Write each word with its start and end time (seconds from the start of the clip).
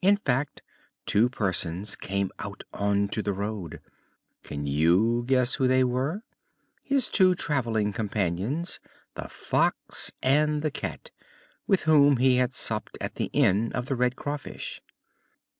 In 0.00 0.16
fact, 0.16 0.62
two 1.04 1.28
persons 1.28 1.96
came 1.96 2.30
out 2.38 2.62
on 2.72 3.08
to 3.08 3.22
the 3.22 3.32
road. 3.32 3.80
Can 4.44 4.68
you 4.68 5.24
guess 5.26 5.56
who 5.56 5.66
they 5.66 5.82
were? 5.82 6.22
His 6.84 7.08
two 7.08 7.34
traveling 7.34 7.92
companions, 7.92 8.78
the 9.16 9.28
Fox 9.28 10.12
and 10.22 10.62
the 10.62 10.70
Cat, 10.70 11.10
with 11.66 11.82
whom 11.90 12.18
he 12.18 12.36
had 12.36 12.54
supped 12.54 12.96
at 13.00 13.16
the 13.16 13.30
inn 13.32 13.72
of 13.72 13.86
The 13.86 13.96
Red 13.96 14.14
Craw 14.14 14.36
Fish. 14.36 14.80